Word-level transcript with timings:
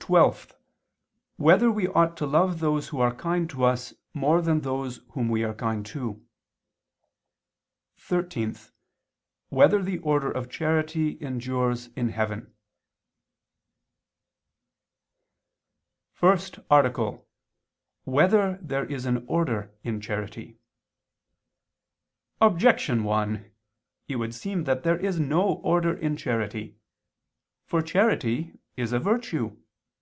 (12) 0.00 0.54
Whether 1.36 1.70
we 1.70 1.86
ought 1.88 2.16
to 2.16 2.24
love 2.24 2.60
those 2.60 2.88
who 2.88 2.98
are 2.98 3.14
kind 3.14 3.50
to 3.50 3.62
us 3.64 3.92
more 4.14 4.40
than 4.40 4.62
those 4.62 5.00
whom 5.10 5.28
we 5.28 5.44
are 5.44 5.52
kind 5.52 5.84
to? 5.84 6.24
(13) 7.98 8.56
Whether 9.50 9.82
the 9.82 9.98
order 9.98 10.30
of 10.32 10.48
charity 10.48 11.18
endures 11.20 11.88
in 11.88 12.08
heaven?_______________________ 12.08 12.40
FIRST 16.14 16.58
ARTICLE 16.70 17.10
[II 17.10 17.10
II, 17.10 17.18
Q. 17.18 17.24
26, 18.04 18.06
Art. 18.06 18.06
1] 18.06 18.14
Whether 18.14 18.58
There 18.62 18.86
Is 18.86 19.06
Order 19.26 19.74
in 19.84 20.00
Charity? 20.00 20.56
Objection 22.40 23.04
1: 23.04 23.50
It 24.08 24.16
would 24.16 24.34
seem 24.34 24.64
that 24.64 24.84
there 24.84 24.96
is 24.98 25.20
no 25.20 25.42
order 25.56 25.92
in 25.94 26.16
charity. 26.16 26.78
For 27.66 27.82
charity 27.82 28.58
is 28.74 28.94
a 28.94 28.98
virtue. 28.98 29.54